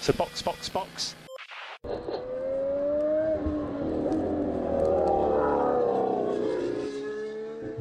So 0.00 0.12
box, 0.12 0.40
box, 0.40 0.68
box. 0.68 1.14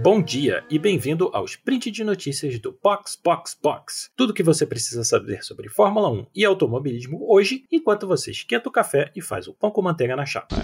Bom 0.09 0.21
dia 0.21 0.63
e 0.69 0.79
bem-vindo 0.79 1.29
ao 1.33 1.43
sprint 1.43 1.91
de 1.91 2.01
notícias 2.01 2.57
do 2.59 2.79
Box 2.81 3.19
Box 3.21 3.59
Box. 3.61 4.09
Tudo 4.15 4.29
o 4.29 4.33
que 4.33 4.41
você 4.41 4.65
precisa 4.65 5.03
saber 5.03 5.43
sobre 5.43 5.67
Fórmula 5.67 6.09
1 6.09 6.27
e 6.33 6.45
automobilismo 6.45 7.25
hoje, 7.29 7.65
enquanto 7.69 8.07
você 8.07 8.31
esquenta 8.31 8.69
o 8.69 8.71
café 8.71 9.11
e 9.13 9.21
faz 9.21 9.49
o 9.49 9.53
pão 9.53 9.69
com 9.69 9.81
manteiga 9.81 10.15
na 10.15 10.25
chapa. 10.25 10.55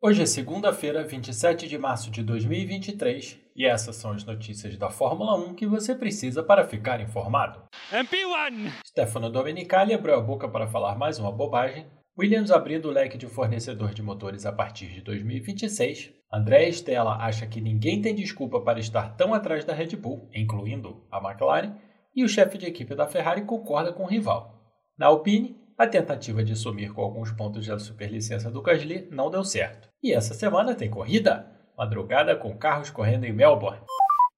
Hoje 0.00 0.22
é 0.22 0.26
segunda-feira, 0.26 1.02
27 1.02 1.66
de 1.66 1.76
março 1.76 2.12
de 2.12 2.22
2023, 2.22 3.40
e 3.56 3.66
essas 3.66 3.96
são 3.96 4.12
as 4.12 4.24
notícias 4.24 4.76
da 4.76 4.88
Fórmula 4.88 5.34
1 5.34 5.54
que 5.56 5.66
você 5.66 5.92
precisa 5.92 6.40
para 6.40 6.62
ficar 6.62 7.00
informado. 7.00 7.60
MP1! 7.90 8.70
Stefano 8.86 9.30
Domenicali 9.30 9.92
abriu 9.92 10.14
a 10.14 10.20
boca 10.20 10.48
para 10.48 10.68
falar 10.68 10.96
mais 10.96 11.18
uma 11.18 11.32
bobagem, 11.32 11.86
Williams 12.18 12.50
abrindo 12.50 12.88
o 12.88 12.90
leque 12.90 13.16
de 13.16 13.28
fornecedor 13.28 13.94
de 13.94 14.02
motores 14.02 14.44
a 14.44 14.50
partir 14.50 14.88
de 14.88 15.00
2026. 15.02 16.10
André 16.32 16.68
Stella 16.70 17.14
acha 17.14 17.46
que 17.46 17.60
ninguém 17.60 18.02
tem 18.02 18.12
desculpa 18.12 18.60
para 18.60 18.80
estar 18.80 19.14
tão 19.16 19.32
atrás 19.32 19.64
da 19.64 19.72
Red 19.72 19.94
Bull, 19.94 20.28
incluindo 20.34 21.06
a 21.12 21.18
McLaren, 21.18 21.76
e 22.16 22.24
o 22.24 22.28
chefe 22.28 22.58
de 22.58 22.66
equipe 22.66 22.92
da 22.96 23.06
Ferrari 23.06 23.42
concorda 23.42 23.92
com 23.92 24.02
o 24.02 24.08
rival. 24.08 24.52
Na 24.98 25.06
Alpine, 25.06 25.56
a 25.78 25.86
tentativa 25.86 26.42
de 26.42 26.56
sumir 26.56 26.92
com 26.92 27.02
alguns 27.02 27.30
pontos 27.30 27.68
da 27.68 27.78
superlicença 27.78 28.50
do 28.50 28.62
Gasly 28.62 29.06
não 29.12 29.30
deu 29.30 29.44
certo. 29.44 29.88
E 30.02 30.12
essa 30.12 30.34
semana 30.34 30.74
tem 30.74 30.90
corrida, 30.90 31.46
madrugada 31.76 32.34
com 32.34 32.58
carros 32.58 32.90
correndo 32.90 33.26
em 33.26 33.32
Melbourne. 33.32 33.80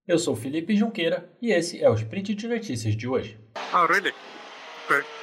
Eu 0.07 0.19
sou 0.19 0.37
Felipe 0.37 0.77
Junqueira 0.77 1.31
e 1.41 1.51
esse 1.51 1.83
é 1.83 1.89
o 1.89 1.95
Sprint 1.95 2.35
de 2.35 2.47
Notícias 2.47 2.95
de 2.95 3.09
hoje. 3.09 3.41
Oh, 3.73 3.87
really? 3.87 4.13
Okay. 4.85 5.20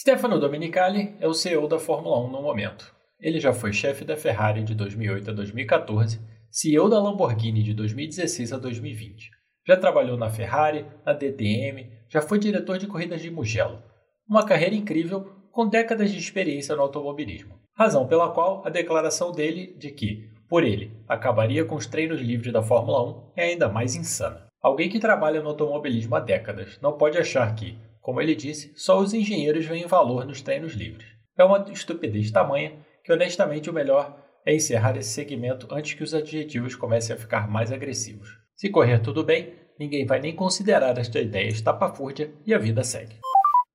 Stefano 0.00 0.40
Domenicali 0.40 1.14
é 1.20 1.28
o 1.28 1.34
CEO 1.34 1.68
da 1.68 1.78
Fórmula 1.78 2.18
1 2.20 2.30
no 2.30 2.40
momento. 2.40 2.90
Ele 3.20 3.38
já 3.38 3.52
foi 3.52 3.70
chefe 3.70 4.02
da 4.02 4.16
Ferrari 4.16 4.64
de 4.64 4.74
2008 4.74 5.28
a 5.28 5.34
2014, 5.34 6.18
CEO 6.50 6.88
da 6.88 6.98
Lamborghini 6.98 7.62
de 7.62 7.74
2016 7.74 8.54
a 8.54 8.56
2020. 8.56 9.30
Já 9.68 9.76
trabalhou 9.76 10.16
na 10.16 10.30
Ferrari, 10.30 10.86
na 11.04 11.12
DTM, 11.12 11.86
já 12.08 12.22
foi 12.22 12.38
diretor 12.38 12.78
de 12.78 12.86
corridas 12.86 13.20
de 13.20 13.30
Mugello. 13.30 13.82
Uma 14.26 14.46
carreira 14.46 14.74
incrível 14.74 15.30
com 15.52 15.68
décadas 15.68 16.10
de 16.10 16.18
experiência 16.18 16.74
no 16.74 16.80
automobilismo. 16.80 17.60
Razão 17.74 18.06
pela 18.06 18.30
qual 18.30 18.62
a 18.64 18.70
declaração 18.70 19.30
dele 19.30 19.76
de 19.76 19.90
que, 19.90 20.30
por 20.48 20.64
ele, 20.64 20.96
acabaria 21.06 21.62
com 21.62 21.74
os 21.74 21.86
treinos 21.86 22.22
livres 22.22 22.54
da 22.54 22.62
Fórmula 22.62 23.06
1 23.06 23.32
é 23.36 23.44
ainda 23.48 23.68
mais 23.68 23.94
insana. 23.94 24.46
Alguém 24.62 24.88
que 24.88 24.98
trabalha 24.98 25.42
no 25.42 25.50
automobilismo 25.50 26.16
há 26.16 26.20
décadas 26.20 26.78
não 26.80 26.96
pode 26.96 27.18
achar 27.18 27.54
que, 27.54 27.78
como 28.00 28.20
ele 28.20 28.34
disse, 28.34 28.72
só 28.74 28.98
os 28.98 29.12
engenheiros 29.12 29.66
veem 29.66 29.86
valor 29.86 30.24
nos 30.24 30.40
treinos 30.40 30.74
livres. 30.74 31.06
É 31.38 31.44
uma 31.44 31.64
estupidez 31.70 32.30
tamanha 32.30 32.72
que, 33.04 33.12
honestamente, 33.12 33.68
o 33.68 33.72
melhor 33.72 34.16
é 34.44 34.54
encerrar 34.54 34.96
esse 34.96 35.10
segmento 35.10 35.66
antes 35.70 35.94
que 35.94 36.02
os 36.02 36.14
adjetivos 36.14 36.74
comecem 36.74 37.14
a 37.14 37.18
ficar 37.18 37.48
mais 37.48 37.70
agressivos. 37.70 38.28
Se 38.56 38.70
correr 38.70 39.00
tudo 39.00 39.24
bem, 39.24 39.54
ninguém 39.78 40.06
vai 40.06 40.20
nem 40.20 40.34
considerar 40.34 40.96
esta 40.98 41.20
ideia 41.20 41.48
estapafúrdia 41.48 42.32
e 42.46 42.52
a 42.52 42.58
vida 42.58 42.82
segue. 42.84 43.16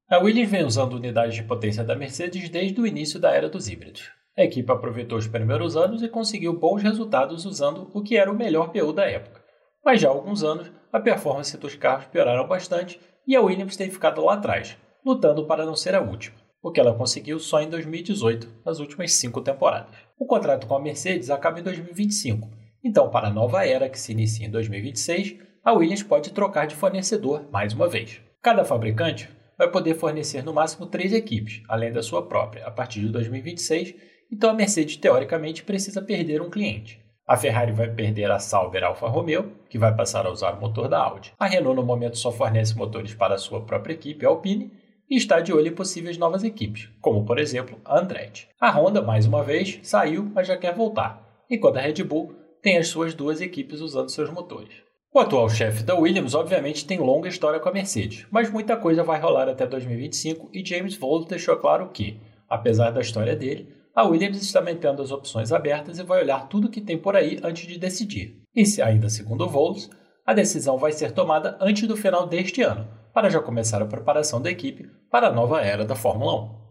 A 0.08 0.20
Williams 0.20 0.52
vem 0.52 0.64
usando 0.64 0.94
unidades 0.94 1.34
de 1.34 1.44
potência 1.44 1.84
da 1.84 1.96
Mercedes 1.96 2.50
desde 2.50 2.80
o 2.80 2.86
início 2.86 3.20
da 3.20 3.32
era 3.32 3.50
dos 3.50 3.68
híbridos. 3.68 4.12
A 4.38 4.44
equipe 4.44 4.72
aproveitou 4.72 5.18
os 5.18 5.28
primeiros 5.28 5.76
anos 5.76 6.04
e 6.04 6.10
conseguiu 6.10 6.54
bons 6.54 6.84
resultados 6.84 7.46
usando 7.46 7.90
o 7.94 8.04
que 8.04 8.18
era 8.18 8.32
o 8.32 8.36
melhor 8.36 8.72
PU 8.72 8.94
da 8.94 9.10
época. 9.10 9.44
Mas 9.84 10.02
já 10.02 10.10
há 10.10 10.12
alguns 10.12 10.44
anos, 10.44 10.72
a 10.92 11.00
performance 11.00 11.58
dos 11.58 11.76
carros 11.76 12.06
pioraram 12.08 12.48
bastante 12.48 13.00
e 13.28 13.36
a 13.36 13.42
Williams 13.42 13.76
tem 13.76 13.90
ficado 13.90 14.24
lá 14.24 14.34
atrás, 14.34 14.78
lutando 15.06 15.46
para 15.46 15.66
não 15.66 15.76
ser 15.76 15.96
a 15.96 16.02
última, 16.02 16.36
o 16.62 16.72
que 16.72 16.80
ela 16.80 16.94
conseguiu 16.94 17.40
só 17.40 17.62
em 17.62 17.70
2018, 17.70 18.62
nas 18.66 18.80
últimas 18.80 19.14
cinco 19.14 19.42
temporadas. 19.42 19.96
O 20.18 20.26
contrato 20.26 20.68
com 20.68 20.76
a 20.76 20.82
Mercedes 20.82 21.30
acaba 21.30 21.60
em 21.60 21.64
2025, 21.64 22.50
então, 22.86 23.10
para 23.10 23.30
a 23.30 23.34
nova 23.34 23.66
era 23.66 23.90
que 23.90 24.00
se 24.00 24.12
inicia 24.12 24.46
em 24.46 24.52
2026, 24.52 25.38
a 25.64 25.74
Williams 25.74 26.04
pode 26.04 26.32
trocar 26.32 26.68
de 26.68 26.76
fornecedor 26.76 27.50
mais 27.52 27.74
uma 27.74 27.90
vez. 27.90 28.22
Cada 28.44 28.64
fabricante 28.64 29.28
vai 29.58 29.72
poder 29.72 29.96
fornecer 29.96 30.44
no 30.44 30.54
máximo 30.54 30.86
três 30.86 31.12
equipes, 31.12 31.64
além 31.68 31.92
da 31.92 32.04
sua 32.04 32.28
própria, 32.28 32.64
a 32.64 32.70
partir 32.70 33.00
de 33.00 33.10
2026, 33.10 33.96
então 34.32 34.52
a 34.52 34.54
Mercedes 34.54 34.98
teoricamente 34.98 35.64
precisa 35.64 36.00
perder 36.00 36.44
um 36.44 36.50
cliente. 36.52 37.04
A 37.28 37.36
Ferrari 37.36 37.72
vai 37.72 37.90
perder 37.90 38.30
a 38.30 38.38
Sauber 38.38 38.84
Alfa 38.84 39.08
Romeo, 39.08 39.52
que 39.68 39.80
vai 39.80 39.96
passar 39.96 40.28
a 40.28 40.32
usar 40.32 40.54
o 40.54 40.62
motor 40.62 40.88
da 40.88 41.00
Audi. 41.00 41.34
A 41.40 41.48
Renault, 41.48 41.76
no 41.76 41.84
momento, 41.84 42.20
só 42.20 42.32
fornece 42.32 42.78
motores 42.78 43.16
para 43.16 43.34
a 43.34 43.40
sua 43.40 43.62
própria 43.62 43.94
equipe, 43.94 44.24
a 44.24 44.30
Alpine, 44.30 44.72
e 45.10 45.18
está 45.18 45.40
de 45.40 45.52
olho 45.52 45.68
em 45.68 45.74
possíveis 45.74 46.20
novas 46.20 46.44
equipes, 46.44 46.88
como, 47.02 47.26
por 47.26 47.40
exemplo, 47.40 47.80
a 47.84 48.00
Andretti. 48.00 48.48
A 48.62 48.70
Honda, 48.70 49.02
mais 49.02 49.26
uma 49.26 49.44
vez, 49.44 49.80
saiu, 49.82 50.30
mas 50.36 50.48
já 50.48 50.56
quer 50.56 50.76
voltar, 50.76 51.44
enquanto 51.50 51.78
a 51.78 51.82
Red 51.82 52.04
Bull 52.04 52.32
tem 52.62 52.78
as 52.78 52.90
suas 52.90 53.16
duas 53.16 53.42
equipes 53.42 53.82
usando 53.82 54.10
seus 54.10 54.30
motores. 54.30 54.76
O 55.12 55.20
atual 55.20 55.50
chefe 55.50 55.82
da 55.82 55.96
Williams, 55.96 56.36
obviamente, 56.36 56.86
tem 56.86 57.00
longa 57.00 57.30
história 57.30 57.60
com 57.60 57.70
a 57.70 57.74
Mercedes, 57.74 58.28
mas 58.30 58.52
muita 58.52 58.78
coisa 58.78 59.04
vai 59.04 59.20
rolar 59.20 59.50
até 59.50 59.66
2025 59.66 60.52
e 60.54 60.64
James 60.64 60.96
Vowles 60.96 61.26
deixou 61.26 61.58
claro 61.58 61.90
que, 61.90 62.20
apesar 62.48 62.92
da 62.92 63.02
história 63.02 63.36
dele, 63.36 63.74
a 63.96 64.04
Williams 64.04 64.42
está 64.42 64.62
mantendo 64.62 65.02
as 65.02 65.10
opções 65.10 65.54
abertas 65.54 65.98
e 65.98 66.04
vai 66.04 66.22
olhar 66.22 66.50
tudo 66.50 66.70
que 66.70 66.82
tem 66.82 66.98
por 66.98 67.16
aí 67.16 67.40
antes 67.42 67.66
de 67.66 67.80
decidir. 67.80 68.42
E 68.54 68.66
se 68.66 68.82
ainda 68.82 69.08
segundo 69.08 69.48
Vols, 69.48 69.90
a 70.26 70.34
decisão 70.34 70.78
vai 70.78 70.92
ser 70.92 71.14
tomada 71.14 71.58
antes 71.62 71.88
do 71.88 71.96
final 71.96 72.28
deste 72.28 72.62
ano, 72.62 72.88
para 73.14 73.30
já 73.30 73.40
começar 73.40 73.82
a 73.82 73.86
preparação 73.86 74.42
da 74.42 74.52
equipe 74.52 74.90
para 75.10 75.28
a 75.28 75.32
nova 75.32 75.62
era 75.62 75.86
da 75.86 75.96
Fórmula 75.96 76.42
1. 76.42 76.66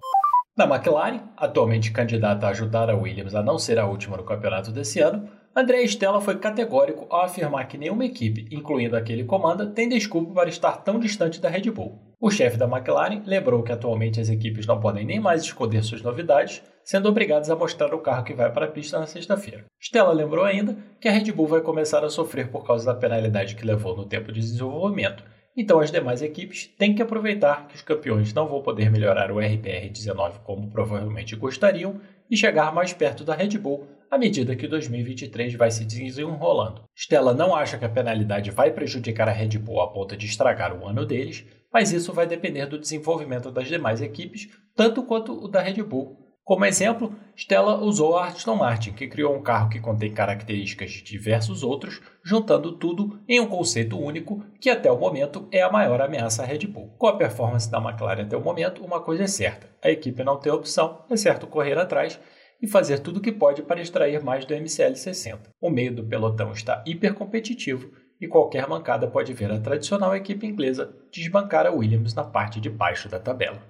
Na 0.56 0.64
McLaren, 0.66 1.20
atualmente 1.34 1.92
candidata 1.92 2.46
a 2.46 2.50
ajudar 2.50 2.90
a 2.90 2.96
Williams 2.96 3.34
a 3.34 3.42
não 3.42 3.58
ser 3.58 3.78
a 3.78 3.86
última 3.86 4.18
no 4.18 4.24
campeonato 4.24 4.70
desse 4.70 5.00
ano, 5.00 5.26
André 5.56 5.84
Stella 5.84 6.20
foi 6.20 6.36
categórico 6.36 7.06
ao 7.08 7.22
afirmar 7.22 7.68
que 7.68 7.78
nenhuma 7.78 8.04
equipe, 8.04 8.48
incluindo 8.50 8.96
aquele 8.96 9.22
comanda, 9.22 9.64
tem 9.64 9.88
desculpa 9.88 10.34
para 10.34 10.48
estar 10.48 10.78
tão 10.78 10.98
distante 10.98 11.40
da 11.40 11.48
Red 11.48 11.70
Bull. 11.70 11.96
O 12.20 12.28
chefe 12.28 12.56
da 12.56 12.66
McLaren 12.66 13.22
lembrou 13.24 13.62
que 13.62 13.70
atualmente 13.70 14.18
as 14.18 14.28
equipes 14.28 14.66
não 14.66 14.80
podem 14.80 15.06
nem 15.06 15.20
mais 15.20 15.44
esconder 15.44 15.84
suas 15.84 16.02
novidades, 16.02 16.60
sendo 16.82 17.08
obrigadas 17.08 17.50
a 17.50 17.54
mostrar 17.54 17.94
o 17.94 18.00
carro 18.00 18.24
que 18.24 18.34
vai 18.34 18.50
para 18.50 18.64
a 18.64 18.68
pista 18.68 18.98
na 18.98 19.06
sexta-feira. 19.06 19.64
Stella 19.80 20.12
lembrou 20.12 20.44
ainda 20.44 20.76
que 21.00 21.06
a 21.06 21.12
Red 21.12 21.30
Bull 21.30 21.46
vai 21.46 21.60
começar 21.60 22.04
a 22.04 22.10
sofrer 22.10 22.48
por 22.48 22.66
causa 22.66 22.86
da 22.86 22.98
penalidade 22.98 23.54
que 23.54 23.64
levou 23.64 23.96
no 23.96 24.06
tempo 24.06 24.32
de 24.32 24.40
desenvolvimento, 24.40 25.22
então 25.56 25.78
as 25.78 25.92
demais 25.92 26.20
equipes 26.20 26.66
têm 26.76 26.96
que 26.96 27.02
aproveitar 27.02 27.68
que 27.68 27.76
os 27.76 27.82
campeões 27.82 28.34
não 28.34 28.48
vão 28.48 28.60
poder 28.60 28.90
melhorar 28.90 29.30
o 29.30 29.36
RBR19 29.36 30.40
como 30.42 30.68
provavelmente 30.68 31.36
gostariam 31.36 32.00
e 32.30 32.36
chegar 32.36 32.74
mais 32.74 32.92
perto 32.92 33.24
da 33.24 33.34
Red 33.34 33.58
Bull 33.58 33.86
à 34.10 34.18
medida 34.18 34.54
que 34.54 34.68
2023 34.68 35.54
vai 35.54 35.70
se 35.70 35.84
desenrolando. 35.84 36.84
Stella 36.94 37.34
não 37.34 37.54
acha 37.54 37.76
que 37.76 37.84
a 37.84 37.88
penalidade 37.88 38.50
vai 38.50 38.70
prejudicar 38.70 39.28
a 39.28 39.32
Red 39.32 39.58
Bull 39.58 39.80
a 39.80 39.88
ponto 39.88 40.16
de 40.16 40.26
estragar 40.26 40.72
o 40.72 40.86
ano 40.86 41.04
deles, 41.04 41.44
mas 41.72 41.92
isso 41.92 42.12
vai 42.12 42.26
depender 42.26 42.66
do 42.66 42.78
desenvolvimento 42.78 43.50
das 43.50 43.66
demais 43.66 44.00
equipes, 44.00 44.48
tanto 44.76 45.02
quanto 45.02 45.32
o 45.32 45.48
da 45.48 45.60
Red 45.60 45.82
Bull. 45.82 46.23
Como 46.44 46.66
exemplo, 46.66 47.14
Stella 47.34 47.78
usou 47.78 48.18
a 48.18 48.26
Aston 48.26 48.56
Martin, 48.56 48.92
que 48.92 49.08
criou 49.08 49.34
um 49.34 49.40
carro 49.40 49.70
que 49.70 49.80
contém 49.80 50.12
características 50.12 50.90
de 50.90 51.02
diversos 51.02 51.62
outros, 51.62 52.02
juntando 52.22 52.76
tudo 52.76 53.18
em 53.26 53.40
um 53.40 53.46
conceito 53.46 53.98
único 53.98 54.44
que 54.60 54.68
até 54.68 54.92
o 54.92 54.98
momento 54.98 55.48
é 55.50 55.62
a 55.62 55.72
maior 55.72 56.02
ameaça 56.02 56.42
à 56.42 56.46
Red 56.46 56.66
Bull. 56.66 56.94
Com 56.98 57.06
a 57.06 57.16
performance 57.16 57.70
da 57.70 57.78
McLaren 57.78 58.24
até 58.24 58.36
o 58.36 58.44
momento, 58.44 58.84
uma 58.84 59.00
coisa 59.00 59.24
é 59.24 59.26
certa: 59.26 59.70
a 59.82 59.90
equipe 59.90 60.22
não 60.22 60.36
tem 60.36 60.52
opção, 60.52 61.02
exceto 61.10 61.46
correr 61.46 61.78
atrás 61.78 62.20
e 62.60 62.68
fazer 62.68 62.98
tudo 62.98 63.16
o 63.16 63.22
que 63.22 63.32
pode 63.32 63.62
para 63.62 63.80
extrair 63.80 64.22
mais 64.22 64.44
do 64.44 64.54
MCL 64.54 64.96
60. 64.96 65.48
O 65.58 65.70
meio 65.70 65.96
do 65.96 66.04
pelotão 66.04 66.52
está 66.52 66.84
hiper 66.86 67.14
competitivo 67.14 67.90
e 68.20 68.28
qualquer 68.28 68.68
mancada 68.68 69.06
pode 69.06 69.32
ver 69.32 69.50
a 69.50 69.58
tradicional 69.58 70.14
equipe 70.14 70.46
inglesa 70.46 70.94
desbancar 71.10 71.66
a 71.66 71.70
Williams 71.70 72.12
na 72.12 72.22
parte 72.22 72.60
de 72.60 72.68
baixo 72.68 73.08
da 73.08 73.18
tabela. 73.18 73.62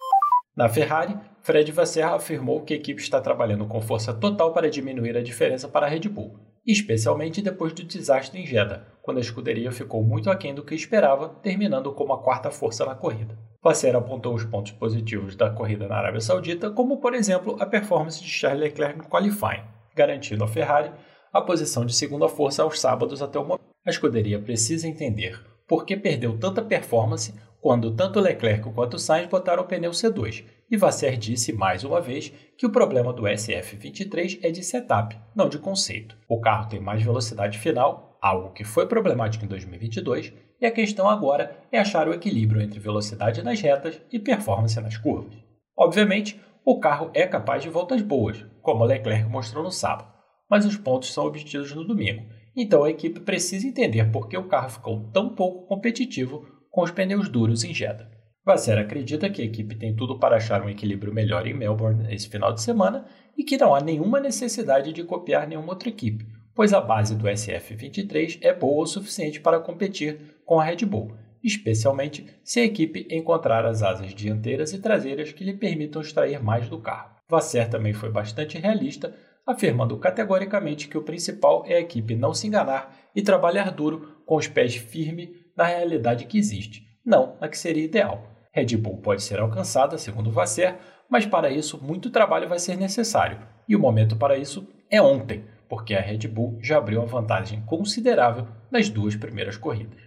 Na 0.57 0.69
Ferrari, 0.69 1.19
Fred 1.41 1.73
Vasseur 1.73 2.13
afirmou 2.13 2.63
que 2.63 2.75
a 2.75 2.77
equipe 2.77 3.03
está 3.03 3.21
trabalhando 3.21 3.67
com 3.67 3.81
força 3.81 4.15
total 4.15 4.53
para 4.53 4.71
diminuir 4.71 5.17
a 5.17 5.23
diferença 5.23 5.67
para 5.67 5.87
a 5.87 5.89
Red 5.89 6.09
Bull, 6.09 6.39
especialmente 6.65 7.43
depois 7.43 7.73
do 7.73 7.83
desastre 7.83 8.41
em 8.41 8.47
Jeddah, 8.47 8.87
quando 9.03 9.19
a 9.19 9.21
escuderia 9.21 9.73
ficou 9.73 10.05
muito 10.05 10.31
aquém 10.31 10.55
do 10.55 10.63
que 10.63 10.77
esperava, 10.77 11.29
terminando 11.43 11.93
como 11.93 12.13
a 12.13 12.23
quarta 12.23 12.53
força 12.53 12.87
na 12.87 12.95
corrida. 12.95 13.37
Vasseur 13.61 13.97
apontou 13.97 14.33
os 14.33 14.45
pontos 14.45 14.71
positivos 14.71 15.35
da 15.35 15.51
corrida 15.51 15.89
na 15.89 15.97
Arábia 15.97 16.21
Saudita, 16.21 16.71
como 16.71 17.01
por 17.01 17.15
exemplo 17.15 17.57
a 17.59 17.67
performance 17.67 18.23
de 18.23 18.29
Charles 18.29 18.61
Leclerc 18.61 18.97
no 18.97 19.09
qualifying, 19.09 19.65
garantindo 19.93 20.45
à 20.45 20.47
Ferrari 20.47 20.93
a 21.33 21.43
posição 21.43 21.85
de 21.85 21.97
segunda 21.97 22.29
força 22.29 22.63
aos 22.63 22.79
sábados 22.79 23.21
até 23.21 23.41
o 23.41 23.43
momento. 23.43 23.65
A 23.85 23.91
escuderia 23.91 24.39
precisa 24.39 24.87
entender 24.87 25.37
por 25.67 25.85
que 25.85 25.97
perdeu 25.97 26.39
tanta 26.39 26.63
performance 26.63 27.35
quando 27.65 27.93
tanto 27.93 28.21
Leclerc 28.21 28.71
quanto 28.75 28.99
Sainz 28.99 29.27
botaram 29.27 29.63
o 29.63 29.67
pneu 29.67 29.91
C2, 29.91 30.45
e 30.71 30.77
Vasseur 30.77 31.17
disse 31.17 31.51
mais 31.51 31.83
uma 31.83 31.99
vez 31.99 32.31
que 32.59 32.67
o 32.67 32.71
problema 32.71 33.11
do 33.11 33.23
SF23 33.23 34.39
é 34.43 34.51
de 34.51 34.63
setup, 34.63 35.19
não 35.35 35.49
de 35.49 35.59
conceito. 35.59 36.15
O 36.29 36.43
carro 36.43 36.69
tem 36.69 36.79
mais 36.79 37.03
velocidade 37.03 37.59
final, 37.59 38.19
algo 38.21 38.53
que 38.53 38.65
foi 38.65 38.87
problemático 38.87 39.47
em 39.47 39.49
2022, 39.49 40.31
e 40.61 40.67
a 40.67 40.71
questão 40.71 41.09
agora 41.09 41.59
é 41.73 41.79
achar 41.79 42.07
o 42.07 42.13
equilíbrio 42.13 42.61
entre 42.61 42.79
velocidade 42.79 43.43
nas 43.43 43.59
retas 43.63 43.99
e 44.13 44.19
performance 44.19 44.79
nas 44.79 44.99
curvas. 44.99 45.33
Obviamente, 45.75 46.39
o 46.67 46.79
carro 46.79 47.11
é 47.15 47.27
capaz 47.27 47.63
de 47.63 47.71
voltas 47.71 48.03
boas, 48.03 48.45
como 48.61 48.85
Leclerc 48.85 49.27
mostrou 49.27 49.65
no 49.65 49.73
sábado, 49.73 50.13
mas 50.51 50.67
os 50.67 50.77
pontos 50.77 51.15
são 51.15 51.25
obtidos 51.25 51.75
no 51.75 51.87
domingo, 51.87 52.27
então 52.55 52.85
a 52.85 52.91
equipe 52.91 53.21
precisa 53.21 53.67
entender 53.67 54.05
por 54.13 54.29
que 54.29 54.37
o 54.37 54.49
carro 54.49 54.69
ficou 54.69 55.11
tão 55.13 55.35
pouco 55.35 55.67
competitivo 55.67 56.54
com 56.75 56.83
os 56.83 56.91
pneus 56.91 57.29
duros 57.29 57.63
em 57.63 57.73
Jeddah. 57.73 58.11
Vasser 58.45 58.77
acredita 58.77 59.31
que 59.31 59.41
a 59.41 59.45
equipe 59.45 59.77
tem 59.77 59.95
tudo 59.95 60.19
para 60.19 60.37
achar 60.37 60.61
um 60.61 60.69
equilíbrio 60.69 61.15
melhor 61.15 61.47
em 61.47 61.55
Melbourne 61.55 62.13
esse 62.13 62.29
final 62.29 62.53
de 62.53 62.61
semana 62.61 63.07
e 63.39 63.45
que 63.45 63.57
não 63.57 63.73
há 63.73 63.81
nenhuma 63.81 64.19
necessidade 64.19 64.93
de 64.93 65.05
copiar 65.05 65.47
nenhuma 65.47 65.71
outra 65.71 65.89
equipe, 65.89 66.27
pois 66.53 66.73
a 66.73 66.81
base 66.81 67.15
do 67.15 67.29
SF23 67.29 68.39
é 68.43 68.53
boa 68.53 68.83
o 68.83 68.87
suficiente 68.87 69.41
para 69.41 69.61
competir 69.61 70.19
com 70.45 70.59
a 70.59 70.65
Red 70.65 70.85
Bull, 70.85 71.15
especialmente 71.45 72.27
se 72.43 72.59
a 72.59 72.65
equipe 72.65 73.07
encontrar 73.09 73.65
as 73.65 73.81
asas 73.81 74.13
dianteiras 74.13 74.73
e 74.73 74.81
traseiras 74.81 75.31
que 75.31 75.45
lhe 75.45 75.55
permitam 75.55 76.03
extrair 76.03 76.43
mais 76.43 76.69
do 76.69 76.81
carro. 76.81 77.15
Vasser 77.29 77.71
também 77.71 77.93
foi 77.93 78.11
bastante 78.11 78.59
realista 78.59 79.15
afirmando 79.47 79.97
categoricamente 79.99 80.89
que 80.89 80.99
o 80.99 81.03
principal 81.03 81.65
é 81.69 81.75
a 81.75 81.81
equipe 81.81 82.17
não 82.17 82.35
se 82.35 82.49
enganar 82.49 82.97
e 83.15 83.23
trabalhar 83.23 83.71
duro 83.71 84.23
com 84.27 84.37
os 84.37 84.49
pés 84.49 84.75
firmes 84.75 85.44
na 85.57 85.65
realidade 85.65 86.25
que 86.25 86.39
existe, 86.39 86.83
não 87.05 87.37
na 87.41 87.49
que 87.49 87.59
seria 87.59 87.85
ideal. 87.85 88.31
Red 88.53 88.77
Bull 88.77 88.99
pode 88.99 89.23
ser 89.23 89.41
alcançada, 89.41 89.99
segundo 89.99 90.31
Vasser, 90.31 90.77
mas 91.09 91.27
para 91.27 91.51
isso 91.51 91.83
muito 91.83 92.11
trabalho 92.11 92.49
vai 92.49 92.59
ser 92.59 92.77
necessário, 92.77 93.39
e 93.69 93.75
o 93.75 93.81
momento 93.81 94.17
para 94.17 94.37
isso 94.37 94.67
é 94.91 95.01
ontem, 95.01 95.45
porque 95.69 95.95
a 95.95 96.01
Red 96.01 96.29
Bull 96.29 96.59
já 96.61 96.79
abriu 96.79 97.01
uma 97.01 97.07
vantagem 97.07 97.63
considerável 97.63 98.47
nas 98.71 98.89
duas 98.89 99.17
primeiras 99.17 99.57
corridas. 99.57 99.99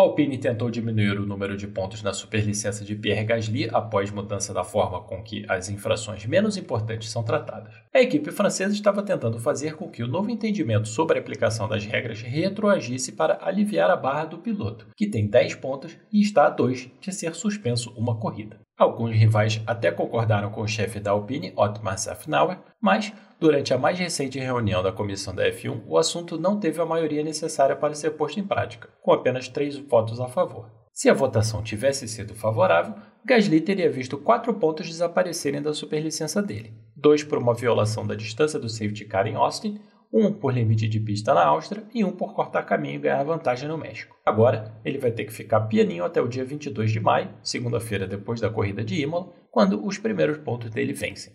Alpine 0.00 0.38
tentou 0.38 0.70
diminuir 0.70 1.18
o 1.18 1.26
número 1.26 1.56
de 1.56 1.66
pontos 1.66 2.04
na 2.04 2.12
superlicença 2.12 2.84
de 2.84 2.94
Pierre 2.94 3.24
Gasly 3.24 3.68
após 3.72 4.12
mudança 4.12 4.54
da 4.54 4.62
forma 4.62 5.00
com 5.00 5.20
que 5.24 5.44
as 5.48 5.68
infrações 5.68 6.24
menos 6.24 6.56
importantes 6.56 7.10
são 7.10 7.24
tratadas. 7.24 7.74
A 7.92 8.00
equipe 8.00 8.30
francesa 8.30 8.72
estava 8.72 9.02
tentando 9.02 9.40
fazer 9.40 9.74
com 9.74 9.90
que 9.90 10.04
o 10.04 10.06
novo 10.06 10.30
entendimento 10.30 10.86
sobre 10.86 11.18
a 11.18 11.20
aplicação 11.20 11.66
das 11.66 11.84
regras 11.84 12.22
retroagisse 12.22 13.10
para 13.10 13.40
aliviar 13.42 13.90
a 13.90 13.96
barra 13.96 14.26
do 14.26 14.38
piloto, 14.38 14.86
que 14.96 15.10
tem 15.10 15.26
10 15.26 15.56
pontos 15.56 15.98
e 16.12 16.20
está 16.20 16.46
a 16.46 16.50
2 16.50 16.92
de 17.00 17.12
ser 17.12 17.34
suspenso 17.34 17.92
uma 17.96 18.20
corrida. 18.20 18.60
Alguns 18.78 19.16
rivais 19.16 19.60
até 19.66 19.90
concordaram 19.90 20.50
com 20.50 20.60
o 20.60 20.68
chefe 20.68 21.00
da 21.00 21.10
Alpine, 21.10 21.52
Otmar 21.56 21.98
Safnauer, 21.98 22.60
mas, 22.80 23.12
durante 23.40 23.72
a 23.72 23.78
mais 23.78 23.98
recente 23.98 24.38
reunião 24.38 24.82
da 24.82 24.92
comissão 24.92 25.34
da 25.34 25.48
F1, 25.50 25.82
o 25.86 25.96
assunto 25.96 26.38
não 26.38 26.58
teve 26.58 26.80
a 26.80 26.86
maioria 26.86 27.22
necessária 27.22 27.76
para 27.76 27.94
ser 27.94 28.10
posto 28.10 28.40
em 28.40 28.46
prática, 28.46 28.88
com 29.02 29.12
apenas 29.12 29.48
três 29.48 29.76
votos 29.76 30.20
a 30.20 30.28
favor. 30.28 30.70
Se 30.92 31.08
a 31.08 31.14
votação 31.14 31.62
tivesse 31.62 32.08
sido 32.08 32.34
favorável, 32.34 32.94
Gasly 33.24 33.60
teria 33.60 33.90
visto 33.90 34.18
quatro 34.18 34.52
pontos 34.54 34.88
desaparecerem 34.88 35.62
da 35.62 35.72
superlicença 35.72 36.42
dele: 36.42 36.74
dois 36.96 37.22
por 37.22 37.38
uma 37.38 37.54
violação 37.54 38.06
da 38.06 38.16
distância 38.16 38.58
do 38.58 38.68
safety 38.68 39.04
car 39.04 39.26
em 39.28 39.36
Austin, 39.36 39.80
um 40.12 40.32
por 40.32 40.52
limite 40.52 40.88
de 40.88 40.98
pista 40.98 41.34
na 41.34 41.44
Áustria 41.44 41.84
e 41.94 42.04
um 42.04 42.10
por 42.10 42.34
cortar 42.34 42.62
caminho 42.64 42.96
e 42.96 42.98
ganhar 42.98 43.22
vantagem 43.22 43.68
no 43.68 43.78
México. 43.78 44.16
Agora, 44.24 44.74
ele 44.84 44.98
vai 44.98 45.12
ter 45.12 45.24
que 45.24 45.32
ficar 45.32 45.60
pianinho 45.62 46.04
até 46.04 46.20
o 46.20 46.26
dia 46.26 46.44
22 46.44 46.90
de 46.90 46.98
maio, 46.98 47.30
segunda-feira 47.42 48.06
depois 48.06 48.40
da 48.40 48.50
corrida 48.50 48.82
de 48.82 49.00
Imola, 49.00 49.32
quando 49.50 49.86
os 49.86 49.98
primeiros 49.98 50.38
pontos 50.38 50.70
dele 50.70 50.92
vencem. 50.92 51.32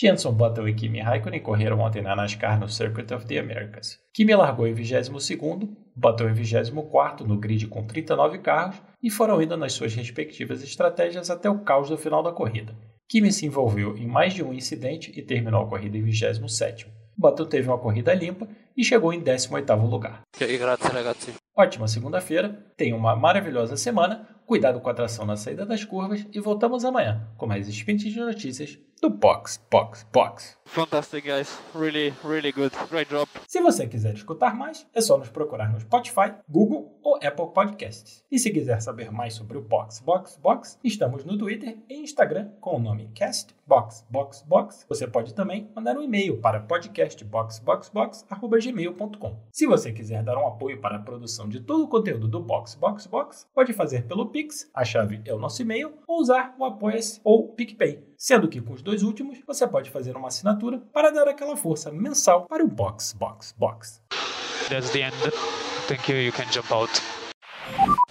Jenson 0.00 0.32
Button 0.32 0.68
e 0.68 0.74
Kimi 0.74 1.00
Raikkonen 1.00 1.40
correram 1.40 1.80
ontem 1.80 2.00
na 2.00 2.14
NASCAR 2.14 2.60
no 2.60 2.68
Circuit 2.68 3.12
of 3.12 3.26
the 3.26 3.36
Americas. 3.36 3.98
Kimi 4.14 4.32
largou 4.32 4.64
em 4.64 4.72
22º, 4.72 5.68
Button 5.96 6.28
em 6.28 6.34
24º 6.34 7.22
no 7.22 7.36
grid 7.36 7.66
com 7.66 7.84
39 7.84 8.38
carros 8.38 8.80
e 9.02 9.10
foram 9.10 9.42
indo 9.42 9.56
nas 9.56 9.72
suas 9.72 9.92
respectivas 9.96 10.62
estratégias 10.62 11.30
até 11.30 11.50
o 11.50 11.64
caos 11.64 11.88
do 11.88 11.98
final 11.98 12.22
da 12.22 12.30
corrida. 12.30 12.76
Kimi 13.08 13.32
se 13.32 13.44
envolveu 13.44 13.96
em 13.96 14.06
mais 14.06 14.32
de 14.34 14.44
um 14.44 14.54
incidente 14.54 15.12
e 15.18 15.20
terminou 15.20 15.64
a 15.64 15.68
corrida 15.68 15.98
em 15.98 16.04
27º. 16.04 16.86
Button 17.16 17.46
teve 17.46 17.66
uma 17.66 17.78
corrida 17.78 18.14
limpa 18.14 18.46
e 18.76 18.84
chegou 18.84 19.12
em 19.12 19.20
18º 19.20 19.90
lugar. 19.90 20.22
Ótima 21.56 21.88
segunda-feira, 21.88 22.72
tenha 22.76 22.94
uma 22.94 23.16
maravilhosa 23.16 23.76
semana, 23.76 24.28
cuidado 24.46 24.78
com 24.78 24.90
a 24.90 24.94
tração 24.94 25.26
na 25.26 25.36
saída 25.36 25.66
das 25.66 25.84
curvas 25.84 26.24
e 26.32 26.38
voltamos 26.38 26.84
amanhã 26.84 27.28
com 27.36 27.48
mais 27.48 27.66
sprints 27.66 28.12
de 28.12 28.20
notícias 28.20 28.78
do 29.00 29.10
Box, 29.10 29.60
Box, 29.70 30.06
Box. 30.12 30.58
Fantastic, 30.64 31.24
guys. 31.24 31.58
Really, 31.74 32.12
really 32.22 32.52
good. 32.52 32.72
Great 32.90 33.10
job. 33.10 33.26
Se 33.46 33.60
você 33.60 33.86
quiser 33.86 34.14
escutar 34.14 34.54
mais, 34.54 34.86
é 34.94 35.00
só 35.00 35.16
nos 35.16 35.30
procurar 35.30 35.72
no 35.72 35.80
Spotify, 35.80 36.34
Google 36.48 36.98
ou 37.02 37.16
Apple 37.16 37.52
Podcasts. 37.54 38.22
E 38.30 38.38
se 38.38 38.50
quiser 38.50 38.80
saber 38.80 39.10
mais 39.10 39.32
sobre 39.34 39.56
o 39.56 39.62
Box, 39.62 40.00
Box, 40.00 40.38
Box, 40.38 40.78
estamos 40.84 41.24
no 41.24 41.38
Twitter 41.38 41.78
e 41.88 42.02
Instagram 42.02 42.50
com 42.60 42.76
o 42.76 42.78
nome 42.78 43.10
Cast 43.14 43.56
Box, 43.66 44.04
Box, 44.10 44.44
Box. 44.46 44.84
Você 44.88 45.06
pode 45.06 45.32
também 45.34 45.70
mandar 45.74 45.96
um 45.96 46.02
e-mail 46.02 46.38
para 46.40 46.60
podcastboxboxbox.gmail.com. 46.60 49.38
Se 49.52 49.66
você 49.66 49.92
quiser 49.92 50.22
dar 50.22 50.38
um 50.38 50.46
apoio 50.46 50.80
para 50.80 50.96
a 50.96 51.02
produção 51.02 51.46
de 51.48 51.60
todo 51.60 51.84
o 51.84 51.88
conteúdo 51.88 52.28
do 52.28 52.40
Box, 52.40 52.74
Box, 52.74 53.06
Box, 53.06 53.46
pode 53.54 53.74
fazer 53.74 54.06
pelo 54.06 54.30
Pix, 54.30 54.70
a 54.74 54.84
chave 54.84 55.20
é 55.24 55.34
o 55.34 55.38
nosso 55.38 55.60
e-mail, 55.60 55.98
ou 56.06 56.20
usar 56.20 56.54
o 56.58 56.64
Apoia-se 56.64 57.20
ou 57.22 57.48
PicPay. 57.48 58.02
Sendo 58.16 58.48
que 58.48 58.60
com 58.60 58.72
os 58.72 58.82
dois 58.88 59.02
últimos, 59.02 59.38
você 59.46 59.66
pode 59.66 59.90
fazer 59.90 60.16
uma 60.16 60.28
assinatura 60.28 60.78
para 60.94 61.10
dar 61.10 61.28
aquela 61.28 61.54
força 61.58 61.92
mensal 61.92 62.46
para 62.46 62.64
o 62.64 62.66
Box, 62.66 63.12
Box, 63.12 63.54
Box. 63.58 64.00
That's 64.70 64.90
the 64.90 65.02
end. 65.02 65.14
Thank 65.86 66.10
you. 66.10 66.18
You 66.18 66.32
can 66.32 66.50
jump 66.50 66.72
out. 66.72 66.90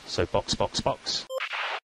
So 0.05 0.27
box, 0.31 0.53
box, 0.53 0.79
box. 0.79 1.25